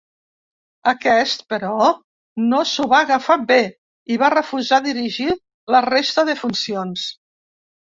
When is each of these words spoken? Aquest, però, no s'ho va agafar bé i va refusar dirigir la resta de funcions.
Aquest, 0.91 1.43
però, 1.53 1.89
no 2.45 2.63
s'ho 2.71 2.87
va 2.95 3.03
agafar 3.05 3.37
bé 3.53 3.59
i 4.15 4.19
va 4.25 4.33
refusar 4.37 4.81
dirigir 4.89 5.31
la 5.77 5.85
resta 5.93 6.27
de 6.33 6.39
funcions. 6.43 7.09